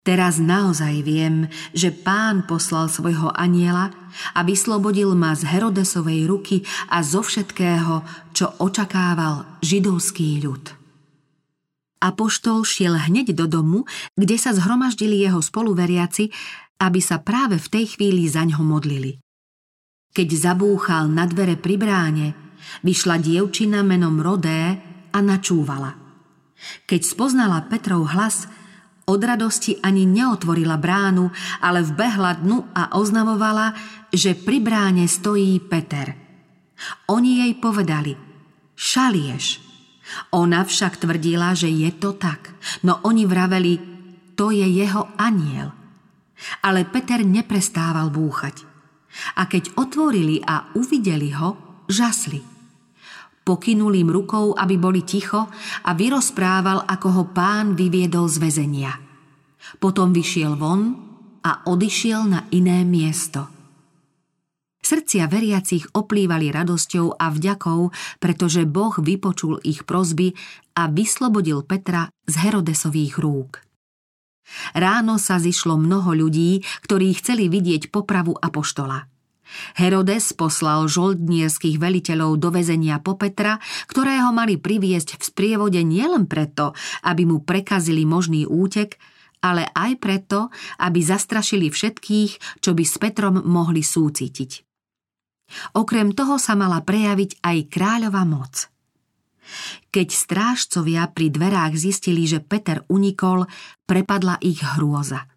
Teraz 0.06 0.38
naozaj 0.38 1.02
viem, 1.02 1.50
že 1.74 1.90
pán 1.90 2.46
poslal 2.46 2.94
svojho 2.94 3.34
aniela 3.34 3.90
a 4.38 4.46
vyslobodil 4.46 5.18
ma 5.18 5.34
z 5.34 5.50
Herodesovej 5.50 6.30
ruky 6.30 6.62
a 6.94 7.02
zo 7.02 7.26
všetkého, 7.26 8.06
čo 8.30 8.54
očakával 8.62 9.50
židovský 9.66 10.46
ľud. 10.46 10.78
Apoštol 12.06 12.62
šiel 12.62 13.02
hneď 13.02 13.34
do 13.34 13.50
domu, 13.50 13.90
kde 14.14 14.38
sa 14.38 14.54
zhromaždili 14.54 15.26
jeho 15.26 15.42
spoluveriaci 15.42 16.30
aby 16.80 17.00
sa 17.00 17.24
práve 17.24 17.56
v 17.56 17.68
tej 17.72 17.86
chvíli 17.96 18.28
za 18.28 18.44
ňo 18.44 18.60
modlili. 18.60 19.20
Keď 20.16 20.28
zabúchal 20.32 21.12
na 21.12 21.28
dvere 21.28 21.60
pri 21.60 21.76
bráne, 21.76 22.28
vyšla 22.84 23.20
dievčina 23.20 23.84
menom 23.84 24.20
Rodé 24.20 24.80
a 25.12 25.20
načúvala. 25.20 26.05
Keď 26.86 27.02
spoznala 27.04 27.66
Petrov 27.66 28.12
hlas, 28.14 28.50
od 29.06 29.22
radosti 29.22 29.78
ani 29.86 30.10
neotvorila 30.10 30.82
bránu, 30.82 31.30
ale 31.62 31.86
vbehla 31.86 32.42
dnu 32.42 32.74
a 32.74 32.98
oznamovala, 32.98 33.78
že 34.10 34.34
pri 34.34 34.58
bráne 34.62 35.06
stojí 35.06 35.62
Peter. 35.62 36.18
Oni 37.14 37.46
jej 37.46 37.54
povedali, 37.62 38.18
šalieš. 38.74 39.62
Ona 40.34 40.66
však 40.66 41.02
tvrdila, 41.02 41.54
že 41.58 41.70
je 41.70 41.90
to 41.98 42.18
tak, 42.18 42.54
no 42.86 43.02
oni 43.06 43.26
vraveli, 43.26 43.74
to 44.38 44.54
je 44.54 44.66
jeho 44.66 45.10
aniel– 45.18 45.74
ale 46.64 46.86
Peter 46.88 47.24
neprestával 47.24 48.12
búchať. 48.12 48.66
A 49.40 49.48
keď 49.48 49.80
otvorili 49.80 50.44
a 50.44 50.76
uvideli 50.76 51.32
ho, 51.32 51.82
žasli. 51.88 52.55
Pokynul 53.46 53.94
im 54.02 54.10
rukou, 54.10 54.58
aby 54.58 54.82
boli 54.82 55.06
ticho 55.06 55.46
a 55.86 55.92
vyrozprával, 55.94 56.82
ako 56.90 57.08
ho 57.14 57.24
pán 57.30 57.78
vyviedol 57.78 58.26
z 58.26 58.42
väzenia. 58.42 58.98
Potom 59.78 60.10
vyšiel 60.10 60.58
von 60.58 60.98
a 61.46 61.62
odišiel 61.70 62.26
na 62.26 62.50
iné 62.50 62.82
miesto. 62.82 63.46
Srdcia 64.82 65.30
veriacich 65.30 65.86
oplývali 65.94 66.50
radosťou 66.54 67.18
a 67.22 67.30
vďakou, 67.30 67.90
pretože 68.18 68.66
Boh 68.70 68.94
vypočul 68.98 69.62
ich 69.62 69.86
prozby 69.86 70.34
a 70.78 70.90
vyslobodil 70.90 71.66
Petra 71.66 72.10
z 72.26 72.34
Herodesových 72.42 73.22
rúk. 73.22 73.66
Ráno 74.78 75.18
sa 75.18 75.42
zišlo 75.42 75.78
mnoho 75.78 76.14
ľudí, 76.14 76.62
ktorí 76.86 77.18
chceli 77.18 77.50
vidieť 77.50 77.90
popravu 77.90 78.38
apoštola. 78.38 79.10
Herodes 79.78 80.34
poslal 80.34 80.90
žoldnierských 80.90 81.78
veliteľov 81.78 82.42
do 82.42 82.50
väzenia 82.52 83.00
po 83.00 83.16
Petra, 83.16 83.62
ktorého 83.88 84.34
mali 84.34 84.58
priviesť 84.58 85.18
v 85.18 85.24
sprievode 85.24 85.82
nielen 85.86 86.26
preto, 86.26 86.74
aby 87.06 87.24
mu 87.30 87.42
prekazili 87.46 88.04
možný 88.04 88.50
útek, 88.50 88.98
ale 89.46 89.70
aj 89.72 89.92
preto, 90.02 90.50
aby 90.82 91.00
zastrašili 91.06 91.70
všetkých, 91.70 92.62
čo 92.62 92.74
by 92.74 92.84
s 92.84 92.96
Petrom 92.98 93.36
mohli 93.46 93.86
súcitiť. 93.86 94.52
Okrem 95.78 96.18
toho 96.18 96.42
sa 96.42 96.58
mala 96.58 96.82
prejaviť 96.82 97.46
aj 97.46 97.58
kráľová 97.70 98.26
moc– 98.26 98.54
keď 99.94 100.08
strážcovia 100.12 101.08
pri 101.14 101.30
dverách 101.30 101.78
zistili, 101.78 102.26
že 102.26 102.42
Peter 102.42 102.82
unikol, 102.90 103.46
prepadla 103.86 104.42
ich 104.42 104.62
hrôza. 104.62 105.30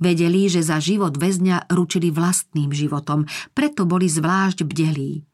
Vedeli, 0.00 0.48
že 0.48 0.64
za 0.64 0.80
život 0.80 1.20
väzňa 1.20 1.68
ručili 1.70 2.08
vlastným 2.08 2.72
životom, 2.72 3.28
preto 3.52 3.84
boli 3.84 4.08
zvlášť 4.08 4.64
bdelí. 4.64 5.28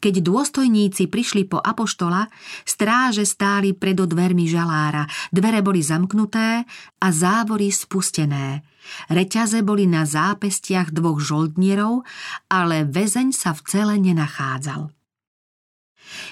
Keď 0.00 0.24
dôstojníci 0.24 1.12
prišli 1.12 1.44
po 1.44 1.60
apoštola, 1.60 2.32
stráže 2.64 3.28
stáli 3.28 3.76
pred 3.76 4.00
dvermi 4.00 4.48
žalára, 4.48 5.04
dvere 5.28 5.60
boli 5.60 5.84
zamknuté 5.84 6.64
a 7.02 7.08
závory 7.12 7.68
spustené. 7.68 8.64
Reťaze 9.12 9.60
boli 9.60 9.84
na 9.84 10.08
zápestiach 10.08 10.88
dvoch 10.88 11.20
žoldnierov, 11.20 12.08
ale 12.48 12.88
väzeň 12.88 13.36
sa 13.36 13.52
v 13.52 13.60
cele 13.68 13.94
nenachádzal. 14.00 14.88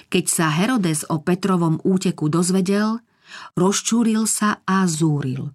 Keď 0.09 0.25
sa 0.25 0.49
Herodes 0.49 1.05
o 1.05 1.21
Petrovom 1.21 1.77
úteku 1.85 2.33
dozvedel, 2.33 2.97
rozčúril 3.53 4.25
sa 4.25 4.65
a 4.65 4.89
zúril. 4.89 5.53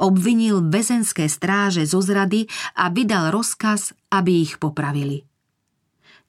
Obvinil 0.00 0.64
väzenské 0.68 1.26
stráže 1.26 1.84
zo 1.88 2.00
zrady 2.04 2.48
a 2.76 2.88
vydal 2.92 3.32
rozkaz, 3.32 3.96
aby 4.12 4.44
ich 4.44 4.56
popravili. 4.60 5.24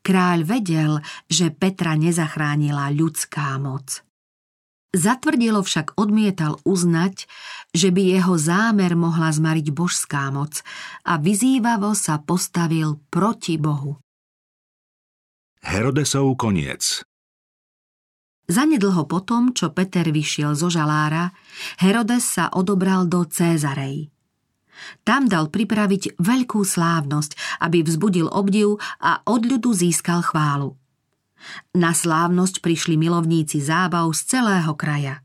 Kráľ 0.03 0.39
vedel, 0.43 0.99
že 1.31 1.47
Petra 1.55 1.95
nezachránila 1.95 2.91
ľudská 2.91 3.55
moc. 3.55 4.03
Zatvrdilo 4.93 5.65
však 5.65 5.97
odmietal 5.97 6.61
uznať, 6.67 7.25
že 7.73 7.89
by 7.89 8.13
jeho 8.13 8.35
zámer 8.37 8.93
mohla 8.93 9.33
zmariť 9.33 9.73
božská 9.73 10.29
moc 10.29 10.61
a 11.01 11.17
vyzývavo 11.17 11.97
sa 11.97 12.21
postavil 12.21 13.01
proti 13.09 13.57
Bohu. 13.57 13.97
Herodesov 15.63 16.35
koniec 16.37 17.01
Zanedlho 18.43 19.07
potom, 19.07 19.55
čo 19.55 19.71
Peter 19.71 20.03
vyšiel 20.03 20.51
zo 20.51 20.67
žalára, 20.67 21.31
Herodes 21.79 22.27
sa 22.27 22.51
odobral 22.51 23.07
do 23.07 23.23
Cézarej. 23.23 24.11
Tam 25.07 25.31
dal 25.31 25.47
pripraviť 25.47 26.19
veľkú 26.19 26.59
slávnosť, 26.67 27.63
aby 27.63 27.87
vzbudil 27.87 28.27
obdiv 28.27 28.75
a 28.99 29.23
od 29.23 29.47
ľudu 29.47 29.71
získal 29.71 30.19
chválu. 30.27 30.75
Na 31.75 31.95
slávnosť 31.95 32.59
prišli 32.59 32.99
milovníci 32.99 33.63
zábav 33.63 34.11
z 34.11 34.21
celého 34.35 34.75
kraja. 34.75 35.23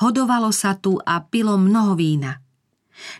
Hodovalo 0.00 0.52
sa 0.52 0.76
tu 0.76 1.00
a 1.00 1.20
pilo 1.24 1.56
mnoho 1.56 1.96
vína. 1.96 2.40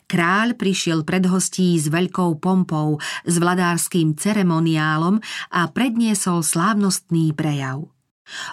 Kráľ 0.09 0.55
prišiel 0.57 1.03
pred 1.03 1.25
hostí 1.27 1.75
s 1.81 1.89
veľkou 1.89 2.39
pompou, 2.39 3.01
s 3.25 3.35
vladárským 3.41 4.15
ceremoniálom 4.15 5.19
a 5.53 5.61
predniesol 5.73 6.45
slávnostný 6.45 7.33
prejav. 7.33 7.89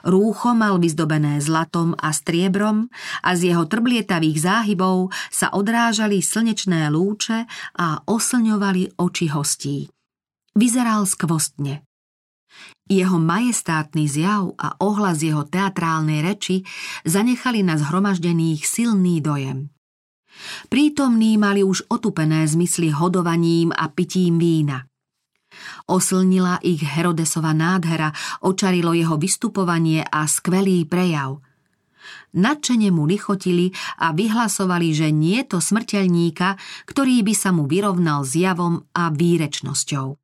Rúcho 0.03 0.57
mal 0.57 0.81
vyzdobené 0.81 1.37
zlatom 1.39 1.93
a 1.95 2.09
striebrom 2.09 2.89
a 3.21 3.29
z 3.37 3.53
jeho 3.53 3.69
trblietavých 3.69 4.37
záhybov 4.41 5.13
sa 5.29 5.53
odrážali 5.53 6.19
slnečné 6.25 6.89
lúče 6.89 7.45
a 7.77 8.01
oslňovali 8.03 8.97
oči 8.97 9.27
hostí. 9.29 9.77
Vyzeral 10.57 11.05
skvostne. 11.05 11.85
Jeho 12.89 13.21
majestátny 13.21 14.09
zjav 14.09 14.57
a 14.57 14.73
ohlas 14.81 15.21
jeho 15.21 15.45
teatrálnej 15.45 16.25
reči 16.25 16.65
zanechali 17.05 17.61
na 17.61 17.77
zhromaždených 17.77 18.65
silný 18.65 19.21
dojem. 19.21 19.69
Prítomní 20.73 21.37
mali 21.37 21.61
už 21.61 21.85
otupené 21.93 22.47
zmysly 22.49 22.89
hodovaním 22.89 23.69
a 23.69 23.93
pitím 23.93 24.41
vína. 24.41 24.88
Oslnila 25.89 26.61
ich 26.61 26.83
Herodesova 26.85 27.51
nádhera, 27.55 28.13
očarilo 28.45 28.93
jeho 28.93 29.17
vystupovanie 29.17 30.05
a 30.05 30.25
skvelý 30.29 30.85
prejav. 30.85 31.41
Nadšene 32.29 32.93
mu 32.93 33.09
lichotili 33.09 33.73
a 33.97 34.13
vyhlasovali, 34.13 34.93
že 34.93 35.09
nie 35.09 35.41
to 35.45 35.57
smrteľníka, 35.57 36.61
ktorý 36.85 37.25
by 37.25 37.33
sa 37.33 37.49
mu 37.49 37.65
vyrovnal 37.65 38.21
s 38.21 38.37
javom 38.37 38.85
a 38.93 39.09
výrečnosťou. 39.09 40.17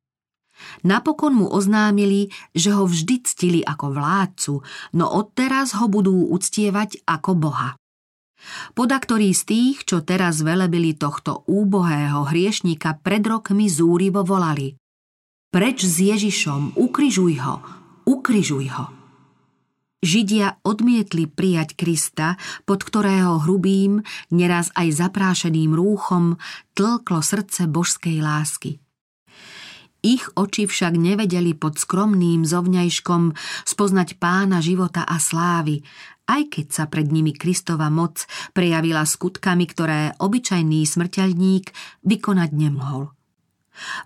Napokon 0.88 1.36
mu 1.36 1.46
oznámili, 1.52 2.32
že 2.56 2.72
ho 2.72 2.88
vždy 2.88 3.16
ctili 3.28 3.60
ako 3.60 3.92
vládcu, 3.92 4.54
no 4.96 5.04
odteraz 5.12 5.76
ho 5.76 5.84
budú 5.90 6.32
uctievať 6.32 7.04
ako 7.04 7.30
boha. 7.36 7.76
Podaktorí 8.72 9.34
z 9.34 9.42
tých, 9.42 9.76
čo 9.84 10.00
teraz 10.06 10.40
velebili 10.40 10.94
tohto 10.94 11.44
úbohého 11.50 12.24
hriešnika, 12.24 13.02
pred 13.02 13.26
rokmi 13.26 13.66
zúrivo 13.66 14.22
volali 14.22 14.78
Preč 15.50 15.86
s 15.86 16.02
Ježišom, 16.02 16.76
ukrižuj 16.76 17.34
ho, 17.40 17.56
ukrižuj 18.04 18.66
ho. 18.76 18.86
Židia 20.06 20.60
odmietli 20.62 21.26
prijať 21.26 21.74
Krista, 21.74 22.38
pod 22.68 22.84
ktorého 22.86 23.42
hrubým, 23.42 24.04
neraz 24.30 24.70
aj 24.76 25.02
zaprášeným 25.02 25.72
rúchom 25.74 26.38
tlklo 26.76 27.24
srdce 27.24 27.66
božskej 27.66 28.22
lásky. 28.22 28.78
Ich 30.06 30.30
oči 30.38 30.70
však 30.70 30.94
nevedeli 30.94 31.58
pod 31.58 31.82
skromným 31.82 32.46
zovňajškom 32.46 33.34
spoznať 33.66 34.22
pána 34.22 34.62
života 34.62 35.02
a 35.02 35.18
slávy, 35.18 35.82
aj 36.30 36.42
keď 36.52 36.66
sa 36.70 36.84
pred 36.86 37.10
nimi 37.10 37.34
Kristova 37.34 37.90
moc 37.90 38.28
prejavila 38.54 39.02
skutkami, 39.02 39.66
ktoré 39.66 40.14
obyčajný 40.20 40.86
smrteľník 40.86 41.74
vykonať 42.06 42.50
nemohol. 42.54 43.15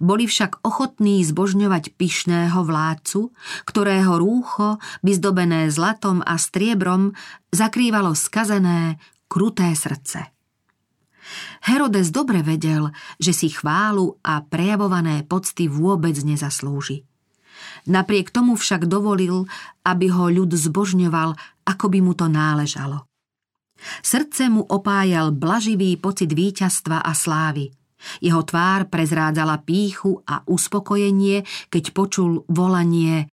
Boli 0.03 0.27
však 0.27 0.67
ochotní 0.67 1.23
zbožňovať 1.23 1.95
pyšného 1.95 2.61
vládcu, 2.63 3.31
ktorého 3.65 4.19
rúcho, 4.19 4.83
vyzdobené 5.07 5.71
zlatom 5.71 6.23
a 6.27 6.35
striebrom, 6.37 7.15
zakrývalo 7.55 8.15
skazené, 8.19 8.99
kruté 9.31 9.71
srdce. 9.79 10.35
Herodes 11.63 12.11
dobre 12.11 12.43
vedel, 12.43 12.91
že 13.23 13.31
si 13.31 13.49
chválu 13.55 14.19
a 14.27 14.43
prejavované 14.43 15.23
pocty 15.23 15.71
vôbec 15.71 16.19
nezaslúži. 16.27 17.07
Napriek 17.87 18.33
tomu 18.35 18.57
však 18.57 18.89
dovolil, 18.91 19.47
aby 19.87 20.11
ho 20.11 20.27
ľud 20.33 20.51
zbožňoval, 20.51 21.37
ako 21.69 21.87
by 21.87 21.99
mu 22.03 22.13
to 22.17 22.27
náležalo. 22.27 23.07
Srdce 24.05 24.53
mu 24.53 24.65
opájal 24.69 25.33
blaživý 25.33 25.97
pocit 25.97 26.29
víťazstva 26.33 27.01
a 27.01 27.13
slávy. 27.17 27.73
Jeho 28.25 28.43
tvár 28.45 28.89
prezrádzala 28.89 29.61
píchu 29.63 30.25
a 30.25 30.41
uspokojenie, 30.49 31.45
keď 31.69 31.85
počul 31.93 32.45
volanie 32.49 33.29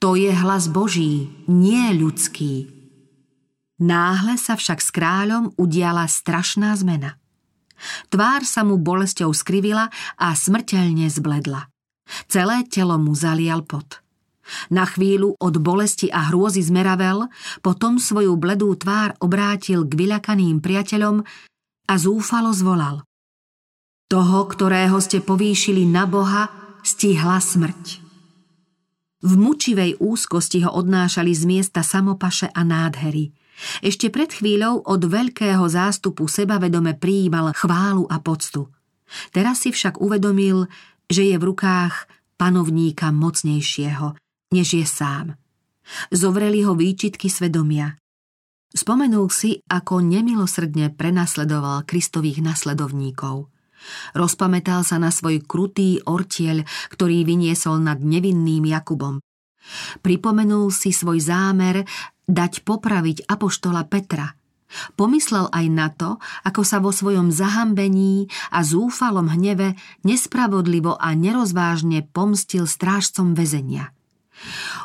To 0.00 0.16
je 0.16 0.32
hlas 0.32 0.72
Boží, 0.72 1.28
nie 1.44 1.92
ľudský. 1.92 2.72
Náhle 3.80 4.36
sa 4.36 4.60
však 4.60 4.80
s 4.80 4.92
kráľom 4.92 5.56
udiala 5.56 6.04
strašná 6.04 6.76
zmena. 6.76 7.16
Tvár 8.12 8.44
sa 8.44 8.60
mu 8.60 8.76
bolesťou 8.76 9.32
skrivila 9.32 9.88
a 10.20 10.36
smrteľne 10.36 11.08
zbledla. 11.08 11.68
Celé 12.28 12.68
telo 12.68 13.00
mu 13.00 13.16
zalial 13.16 13.64
pot. 13.64 14.04
Na 14.68 14.84
chvíľu 14.84 15.38
od 15.38 15.54
bolesti 15.62 16.10
a 16.10 16.28
hrôzy 16.28 16.60
zmeravel, 16.60 17.30
potom 17.62 17.96
svoju 17.96 18.34
bledú 18.34 18.74
tvár 18.74 19.14
obrátil 19.22 19.86
k 19.86 19.92
vyľakaným 19.94 20.58
priateľom 20.58 21.22
a 21.86 21.94
zúfalo 21.96 22.50
zvolal. 22.50 23.06
Toho, 24.10 24.50
ktorého 24.50 24.98
ste 24.98 25.22
povýšili 25.22 25.86
na 25.86 26.02
Boha, 26.10 26.50
stihla 26.82 27.38
smrť. 27.38 28.02
V 29.22 29.32
mučivej 29.38 30.02
úzkosti 30.02 30.66
ho 30.66 30.74
odnášali 30.74 31.30
z 31.30 31.46
miesta 31.46 31.86
samopaše 31.86 32.50
a 32.50 32.66
nádhery– 32.66 33.30
ešte 33.84 34.08
pred 34.08 34.32
chvíľou 34.32 34.80
od 34.88 35.02
veľkého 35.04 35.64
zástupu 35.68 36.24
sebavedome 36.24 36.96
prijímal 36.96 37.52
chválu 37.52 38.08
a 38.08 38.16
poctu. 38.20 38.72
Teraz 39.34 39.66
si 39.66 39.70
však 39.74 40.00
uvedomil, 40.00 40.70
že 41.10 41.28
je 41.28 41.36
v 41.36 41.46
rukách 41.52 42.08
panovníka 42.40 43.12
mocnejšieho, 43.12 44.16
než 44.54 44.80
je 44.80 44.86
sám. 44.86 45.36
Zovreli 46.14 46.62
ho 46.64 46.72
výčitky 46.78 47.26
svedomia. 47.26 47.98
Spomenul 48.70 49.26
si, 49.34 49.58
ako 49.66 49.98
nemilosrdne 49.98 50.94
prenasledoval 50.94 51.82
Kristových 51.84 52.38
nasledovníkov. 52.38 53.50
Rozpamätal 54.12 54.84
sa 54.84 55.00
na 55.00 55.08
svoj 55.08 55.42
krutý 55.44 56.00
ortieľ, 56.04 56.64
ktorý 56.92 57.24
vyniesol 57.24 57.80
nad 57.80 58.00
nevinným 58.00 58.68
Jakubom. 58.68 59.20
Pripomenul 60.00 60.72
si 60.72 60.90
svoj 60.90 61.20
zámer 61.20 61.84
dať 62.26 62.62
popraviť 62.64 63.28
apoštola 63.28 63.84
Petra. 63.86 64.34
Pomyslel 64.94 65.50
aj 65.50 65.66
na 65.66 65.90
to, 65.90 66.22
ako 66.46 66.62
sa 66.62 66.78
vo 66.78 66.94
svojom 66.94 67.34
zahambení 67.34 68.30
a 68.54 68.62
zúfalom 68.62 69.26
hneve 69.26 69.74
nespravodlivo 70.06 70.94
a 70.94 71.10
nerozvážne 71.10 72.06
pomstil 72.06 72.70
strážcom 72.70 73.34
väzenia. 73.34 73.90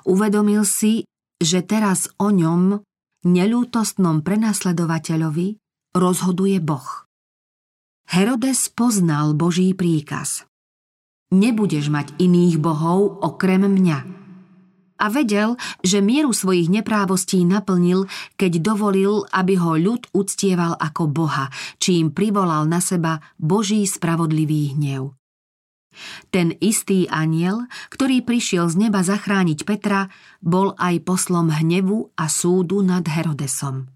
Uvedomil 0.09 0.65
si, 0.65 1.05
že 1.37 1.61
teraz 1.61 2.09
o 2.17 2.33
ňom, 2.33 2.81
nelútostnom 3.29 4.25
prenasledovateľovi, 4.25 5.61
rozhoduje 5.93 6.57
Boh. 6.65 7.04
Herodes 8.05 8.69
poznal 8.69 9.33
Boží 9.33 9.73
príkaz. 9.73 10.45
Nebudeš 11.33 11.89
mať 11.89 12.13
iných 12.21 12.61
bohov 12.61 13.19
okrem 13.25 13.65
mňa 13.65 14.25
a 14.95 15.11
vedel, 15.11 15.59
že 15.83 15.99
mieru 15.99 16.31
svojich 16.31 16.71
neprávostí 16.71 17.43
naplnil, 17.43 18.07
keď 18.39 18.63
dovolil, 18.63 19.27
aby 19.31 19.59
ho 19.59 19.75
ľud 19.75 20.07
uctieval 20.15 20.79
ako 20.79 21.11
Boha, 21.11 21.51
čím 21.77 22.15
privolal 22.15 22.63
na 22.67 22.79
seba 22.79 23.19
Boží 23.35 23.83
spravodlivý 23.83 24.75
hnev. 24.75 25.11
Ten 26.27 26.51
istý 26.59 27.07
aniel, 27.07 27.71
ktorý 27.87 28.19
prišiel 28.19 28.67
z 28.67 28.87
neba 28.87 28.99
zachrániť 28.99 29.63
Petra, 29.63 30.11
bol 30.43 30.75
aj 30.75 31.07
poslom 31.07 31.47
hnevu 31.47 32.11
a 32.19 32.27
súdu 32.27 32.83
nad 32.83 33.07
Herodesom. 33.07 33.94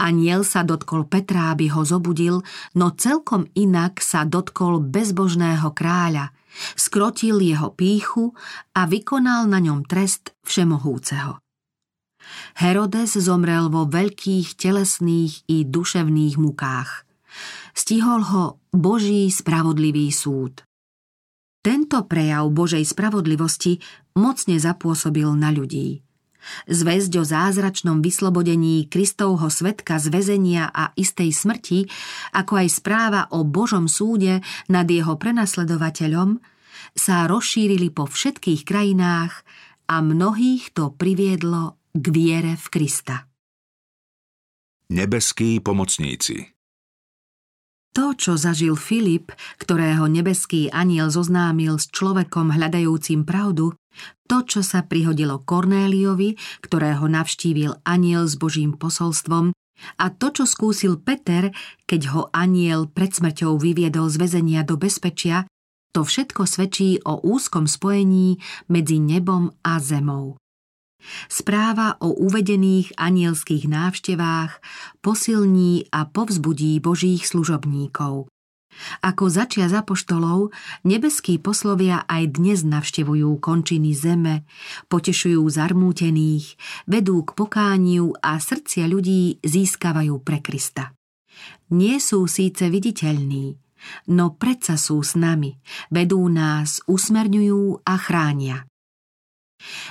Aniel 0.00 0.42
sa 0.42 0.66
dotkol 0.66 1.06
Petra, 1.06 1.54
aby 1.54 1.70
ho 1.70 1.82
zobudil, 1.86 2.42
no 2.74 2.86
celkom 2.94 3.46
inak 3.54 4.02
sa 4.02 4.26
dotkol 4.26 4.82
bezbožného 4.82 5.70
kráľa, 5.70 6.34
skrotil 6.74 7.42
jeho 7.42 7.74
píchu 7.74 8.34
a 8.74 8.86
vykonal 8.86 9.46
na 9.50 9.58
ňom 9.62 9.86
trest 9.86 10.34
všemohúceho. 10.46 11.38
Herodes 12.56 13.18
zomrel 13.20 13.68
vo 13.68 13.84
veľkých 13.84 14.56
telesných 14.56 15.44
i 15.50 15.66
duševných 15.68 16.40
mukách. 16.40 17.04
Stihol 17.74 18.22
ho 18.30 18.62
Boží 18.70 19.28
spravodlivý 19.28 20.08
súd. 20.14 20.62
Tento 21.64 22.04
prejav 22.04 22.46
Božej 22.52 22.84
spravodlivosti 22.84 23.80
mocne 24.14 24.60
zapôsobil 24.60 25.26
na 25.32 25.48
ľudí. 25.48 26.03
Zväzť 26.70 27.12
o 27.20 27.24
zázračnom 27.26 28.00
vyslobodení 28.00 28.86
Kristovho 28.86 29.50
svetka 29.50 29.98
z 29.98 30.08
väzenia 30.08 30.70
a 30.70 30.94
istej 30.94 31.34
smrti, 31.34 31.78
ako 32.32 32.64
aj 32.64 32.68
správa 32.70 33.22
o 33.34 33.42
Božom 33.42 33.90
súde 33.90 34.40
nad 34.70 34.86
jeho 34.86 35.18
prenasledovateľom, 35.18 36.38
sa 36.94 37.26
rozšírili 37.26 37.90
po 37.90 38.06
všetkých 38.06 38.62
krajinách 38.62 39.42
a 39.90 40.00
mnohých 40.00 40.72
to 40.72 40.94
priviedlo 40.94 41.76
k 41.92 42.04
viere 42.14 42.52
v 42.54 42.66
Krista. 42.70 43.26
Nebeskí 44.94 45.58
pomocníci 45.58 46.53
to, 47.94 48.12
čo 48.18 48.34
zažil 48.34 48.74
Filip, 48.74 49.30
ktorého 49.62 50.10
nebeský 50.10 50.66
aniel 50.74 51.14
zoznámil 51.14 51.78
s 51.78 51.86
človekom 51.94 52.50
hľadajúcim 52.50 53.22
pravdu, 53.22 53.78
to, 54.26 54.42
čo 54.42 54.60
sa 54.66 54.82
prihodilo 54.82 55.38
Kornéliovi, 55.46 56.34
ktorého 56.58 57.06
navštívil 57.06 57.78
aniel 57.86 58.26
s 58.26 58.34
Božím 58.34 58.74
posolstvom, 58.74 59.54
a 59.98 60.06
to, 60.10 60.30
čo 60.30 60.44
skúsil 60.46 60.98
Peter, 61.02 61.50
keď 61.86 62.00
ho 62.14 62.22
aniel 62.30 62.86
pred 62.86 63.10
smrťou 63.10 63.58
vyviedol 63.58 64.06
z 64.10 64.16
väzenia 64.22 64.62
do 64.62 64.78
bezpečia, 64.78 65.46
to 65.94 66.02
všetko 66.02 66.42
svedčí 66.46 66.98
o 67.06 67.22
úzkom 67.22 67.70
spojení 67.70 68.42
medzi 68.66 68.98
nebom 68.98 69.54
a 69.62 69.78
zemou. 69.78 70.34
Správa 71.28 71.96
o 72.00 72.12
uvedených 72.12 72.96
anielských 72.96 73.68
návštevách 73.68 74.60
posilní 75.04 75.88
a 75.92 76.08
povzbudí 76.08 76.80
Božích 76.80 77.28
služobníkov. 77.28 78.28
Ako 79.06 79.30
začia 79.30 79.70
za 79.70 79.86
poštolov, 79.86 80.50
nebeskí 80.82 81.38
poslovia 81.38 82.02
aj 82.10 82.42
dnes 82.42 82.66
navštevujú 82.66 83.38
končiny 83.38 83.94
zeme, 83.94 84.42
potešujú 84.90 85.46
zarmútených, 85.46 86.58
vedú 86.90 87.22
k 87.22 87.30
pokániu 87.38 88.18
a 88.18 88.38
srdcia 88.42 88.90
ľudí 88.90 89.38
získavajú 89.46 90.14
pre 90.26 90.42
Krista. 90.42 90.90
Nie 91.70 91.98
sú 91.98 92.26
síce 92.26 92.66
viditeľní, 92.70 93.58
no 94.10 94.34
predsa 94.34 94.78
sú 94.78 95.02
s 95.02 95.14
nami, 95.14 95.58
vedú 95.90 96.26
nás, 96.30 96.82
usmerňujú 96.86 97.86
a 97.86 97.94
chránia. 97.98 98.66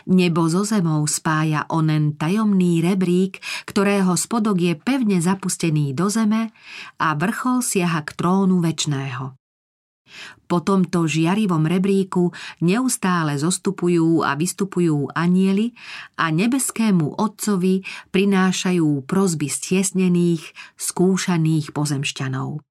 Nebo 0.05 0.45
so 0.51 0.67
zemou 0.67 1.07
spája 1.07 1.65
onen 1.71 2.19
tajomný 2.19 2.83
rebrík, 2.83 3.39
ktorého 3.65 4.13
spodok 4.13 4.59
je 4.59 4.73
pevne 4.77 5.17
zapustený 5.23 5.95
do 5.95 6.11
zeme 6.11 6.51
a 6.99 7.07
vrchol 7.15 7.63
siaha 7.63 8.03
k 8.03 8.09
trónu 8.13 8.59
väčného. 8.59 9.33
Po 10.45 10.61
tomto 10.61 11.09
žiarivom 11.09 11.65
rebríku 11.65 12.29
neustále 12.61 13.33
zostupujú 13.41 14.21
a 14.21 14.37
vystupujú 14.37 15.09
anieli 15.15 15.73
a 16.21 16.29
nebeskému 16.29 17.17
Otcovi 17.17 17.81
prinášajú 18.13 19.09
prozby 19.09 19.49
stiesnených, 19.49 20.53
skúšaných 20.77 21.73
pozemšťanov. 21.73 22.61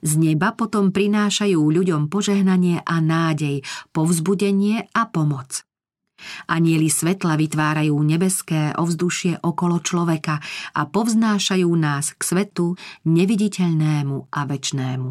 Z 0.00 0.12
neba 0.16 0.56
potom 0.56 0.88
prinášajú 0.88 1.60
ľuďom 1.60 2.08
požehnanie 2.08 2.80
a 2.80 2.96
nádej, 3.04 3.60
povzbudenie 3.92 4.88
a 4.96 5.04
pomoc. 5.12 5.65
Anieli 6.48 6.88
svetla 6.88 7.36
vytvárajú 7.36 7.92
nebeské 8.00 8.72
ovzdušie 8.76 9.44
okolo 9.44 9.84
človeka 9.84 10.40
a 10.72 10.88
povznášajú 10.88 11.70
nás 11.76 12.16
k 12.16 12.20
svetu 12.24 12.74
neviditeľnému 13.04 14.32
a 14.32 14.40
večnému. 14.48 15.10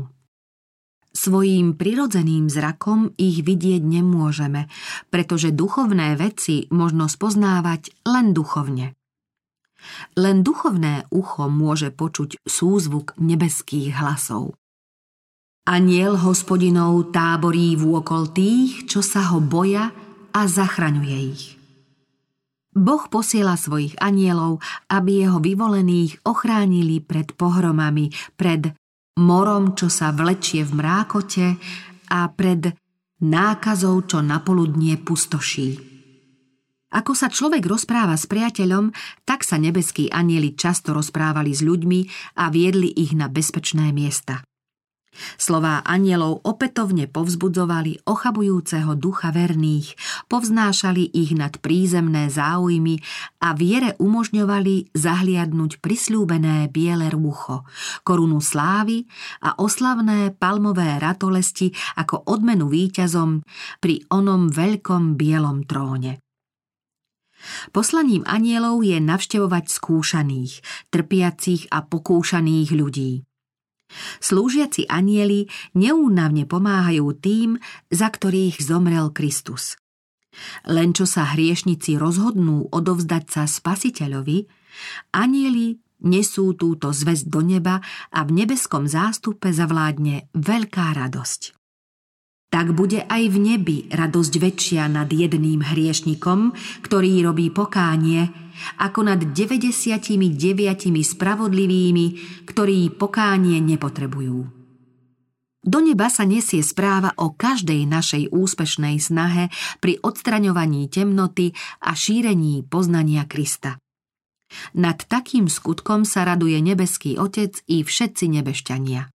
Svojím 1.16 1.80
prirodzeným 1.80 2.52
zrakom 2.52 3.16
ich 3.16 3.40
vidieť 3.40 3.80
nemôžeme, 3.80 4.68
pretože 5.08 5.56
duchovné 5.56 6.20
veci 6.20 6.68
možno 6.76 7.08
spoznávať 7.08 7.96
len 8.04 8.36
duchovne. 8.36 8.92
Len 10.20 10.44
duchovné 10.44 11.08
ucho 11.16 11.48
môže 11.48 11.96
počuť 11.96 12.44
súzvuk 12.44 13.16
nebeských 13.16 13.96
hlasov. 13.96 14.60
Aniel 15.66 16.20
hospodinov 16.20 17.16
táborí 17.16 17.80
vôkol 17.80 18.30
tých, 18.36 18.86
čo 18.86 19.00
sa 19.00 19.34
ho 19.34 19.40
boja 19.40 19.96
a 20.36 20.52
zachraňuje 20.52 21.18
ich. 21.32 21.56
Boh 22.76 23.08
posiela 23.08 23.56
svojich 23.56 23.96
anielov, 24.04 24.60
aby 24.92 25.24
jeho 25.24 25.40
vyvolených 25.40 26.28
ochránili 26.28 27.00
pred 27.00 27.32
pohromami, 27.32 28.12
pred 28.36 28.76
morom, 29.16 29.80
čo 29.80 29.88
sa 29.88 30.12
vlečie 30.12 30.68
v 30.68 30.84
mrákote 30.84 31.56
a 32.12 32.28
pred 32.28 32.76
nákazou, 33.24 34.04
čo 34.04 34.20
napoludnie 34.20 35.00
pustoší. 35.00 35.96
Ako 36.92 37.16
sa 37.16 37.32
človek 37.32 37.64
rozpráva 37.64 38.20
s 38.20 38.28
priateľom, 38.28 38.92
tak 39.24 39.48
sa 39.48 39.56
nebeskí 39.56 40.12
anieli 40.12 40.56
často 40.56 40.92
rozprávali 40.92 41.56
s 41.56 41.64
ľuďmi 41.64 42.00
a 42.40 42.52
viedli 42.52 42.92
ich 42.92 43.16
na 43.16 43.32
bezpečné 43.32 43.96
miesta. 43.96 44.44
Slová 45.36 45.82
anielov 45.88 46.44
opätovne 46.44 47.08
povzbudzovali 47.10 48.04
ochabujúceho 48.06 48.96
ducha 49.00 49.32
verných, 49.32 49.96
povznášali 50.28 51.12
ich 51.12 51.34
nad 51.36 51.58
prízemné 51.60 52.28
záujmy 52.32 53.00
a 53.42 53.56
viere 53.58 53.96
umožňovali 54.00 54.96
zahliadnúť 54.96 55.80
prislúbené 55.80 56.68
biele 56.70 57.08
rúcho, 57.12 57.64
korunu 58.04 58.40
slávy 58.40 59.08
a 59.44 59.56
oslavné 59.60 60.36
palmové 60.36 61.00
ratolesti 61.00 61.72
ako 61.96 62.28
odmenu 62.28 62.68
víťazom 62.68 63.44
pri 63.80 64.04
onom 64.12 64.52
veľkom 64.52 65.16
bielom 65.16 65.64
tróne. 65.68 66.20
Poslaním 67.70 68.26
anielov 68.26 68.82
je 68.82 68.98
navštevovať 68.98 69.70
skúšaných, 69.70 70.54
trpiacich 70.90 71.70
a 71.70 71.86
pokúšaných 71.86 72.70
ľudí. 72.74 73.22
Slúžiaci 74.20 74.90
anieli 74.90 75.46
neúnavne 75.78 76.50
pomáhajú 76.50 77.16
tým, 77.18 77.50
za 77.90 78.10
ktorých 78.10 78.60
zomrel 78.60 79.14
Kristus. 79.14 79.78
Len 80.68 80.92
čo 80.92 81.08
sa 81.08 81.32
hriešnici 81.32 81.96
rozhodnú 81.96 82.68
odovzdať 82.72 83.24
sa 83.32 83.44
spasiteľovi, 83.48 84.44
anieli 85.16 85.80
nesú 86.04 86.52
túto 86.60 86.92
zväzť 86.92 87.26
do 87.32 87.40
neba 87.40 87.80
a 88.12 88.20
v 88.28 88.44
nebeskom 88.44 88.86
zástupe 88.86 89.56
zavládne 89.56 90.28
veľká 90.36 90.92
radosť 90.92 91.65
tak 92.50 92.72
bude 92.72 93.04
aj 93.04 93.24
v 93.30 93.38
nebi 93.38 93.78
radosť 93.92 94.34
väčšia 94.40 94.88
nad 94.88 95.12
jedným 95.12 95.60
hriešnikom, 95.60 96.56
ktorý 96.86 97.26
robí 97.26 97.52
pokánie, 97.52 98.32
ako 98.80 99.12
nad 99.12 99.20
99 99.20 100.16
spravodlivými, 101.04 102.08
ktorí 102.48 102.96
pokánie 102.96 103.60
nepotrebujú. 103.60 104.66
Do 105.66 105.82
neba 105.82 106.14
sa 106.14 106.30
nesie 106.30 106.62
správa 106.62 107.18
o 107.18 107.34
každej 107.34 107.90
našej 107.90 108.30
úspešnej 108.30 109.02
snahe 109.02 109.50
pri 109.82 109.98
odstraňovaní 109.98 110.86
temnoty 110.94 111.58
a 111.82 111.98
šírení 111.98 112.62
poznania 112.70 113.26
Krista. 113.26 113.82
Nad 114.78 115.10
takým 115.10 115.50
skutkom 115.50 116.06
sa 116.06 116.22
raduje 116.22 116.62
nebeský 116.62 117.18
Otec 117.18 117.66
i 117.66 117.82
všetci 117.82 118.26
nebešťania. 118.30 119.15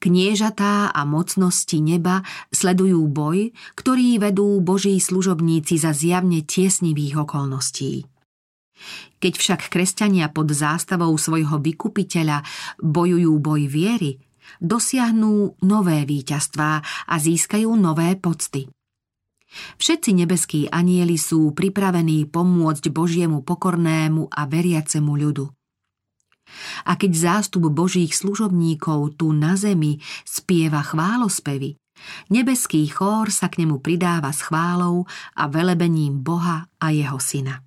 Kniežatá 0.00 0.88
a 0.96 1.04
mocnosti 1.04 1.76
neba 1.76 2.24
sledujú 2.48 3.04
boj, 3.04 3.52
ktorý 3.76 4.16
vedú 4.16 4.56
boží 4.64 4.96
služobníci 4.96 5.76
za 5.76 5.92
zjavne 5.92 6.40
tiesnivých 6.40 7.28
okolností. 7.28 8.08
Keď 9.20 9.32
však 9.36 9.60
kresťania 9.68 10.32
pod 10.32 10.56
zástavou 10.56 11.12
svojho 11.20 11.60
vykupiteľa 11.60 12.40
bojujú 12.80 13.32
boj 13.44 13.68
viery, 13.68 14.16
dosiahnú 14.56 15.60
nové 15.60 16.08
víťazstvá 16.08 16.72
a 17.04 17.14
získajú 17.20 17.68
nové 17.76 18.16
pocty. 18.16 18.72
Všetci 19.76 20.10
nebeskí 20.16 20.60
anieli 20.72 21.20
sú 21.20 21.52
pripravení 21.52 22.24
pomôcť 22.24 22.88
Božiemu 22.88 23.44
pokornému 23.44 24.32
a 24.32 24.48
veriacemu 24.48 25.12
ľudu. 25.12 25.59
A 26.86 26.96
keď 26.96 27.12
zástup 27.14 27.70
Božích 27.70 28.12
služobníkov 28.14 29.20
tu 29.20 29.30
na 29.30 29.54
zemi 29.54 29.98
spieva 30.24 30.82
chválospevy, 30.84 31.76
nebeský 32.32 32.86
chór 32.88 33.28
sa 33.28 33.52
k 33.52 33.64
nemu 33.64 33.78
pridáva 33.80 34.32
s 34.32 34.46
chválou 34.46 35.04
a 35.36 35.44
velebením 35.46 36.20
Boha 36.20 36.66
a 36.80 36.86
jeho 36.90 37.20
syna. 37.20 37.62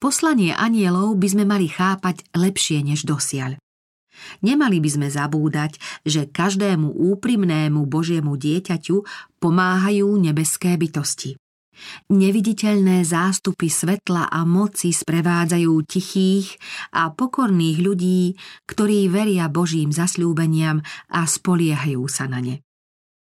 Poslanie 0.00 0.56
anielov 0.56 1.20
by 1.20 1.28
sme 1.28 1.44
mali 1.44 1.68
chápať 1.68 2.24
lepšie 2.32 2.80
než 2.80 3.04
dosiaľ. 3.04 3.60
Nemali 4.42 4.82
by 4.82 4.90
sme 4.90 5.08
zabúdať, 5.12 5.78
že 6.02 6.26
každému 6.26 6.90
úprimnému 6.90 7.86
Božiemu 7.86 8.34
dieťaťu 8.34 9.06
pomáhajú 9.38 10.08
nebeské 10.18 10.74
bytosti. 10.74 11.38
Neviditeľné 12.08 13.04
zástupy 13.04 13.68
svetla 13.68 14.28
a 14.28 14.42
moci 14.42 14.90
sprevádzajú 14.90 15.72
tichých 15.84 16.48
a 16.94 17.12
pokorných 17.12 17.78
ľudí, 17.84 18.34
ktorí 18.66 19.08
veria 19.12 19.46
Božím 19.52 19.92
zasľúbeniam 19.94 20.82
a 21.12 21.20
spoliehajú 21.24 22.04
sa 22.10 22.26
na 22.26 22.40
ne. 22.40 22.56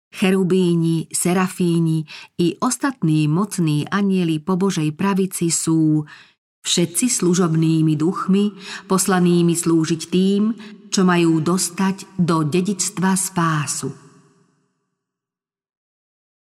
Cherubíni, 0.10 1.06
serafíni 1.14 2.02
i 2.42 2.58
ostatní 2.58 3.30
mocní 3.30 3.86
anieli 3.86 4.42
po 4.42 4.58
Božej 4.58 4.90
pravici 4.98 5.54
sú 5.54 6.02
všetci 6.66 7.06
služobnými 7.14 7.94
duchmi, 7.94 8.58
poslanými 8.90 9.54
slúžiť 9.54 10.02
tým, 10.10 10.42
čo 10.90 11.06
majú 11.06 11.38
dostať 11.38 12.18
do 12.18 12.42
dedictva 12.42 13.14
spásu– 13.14 13.94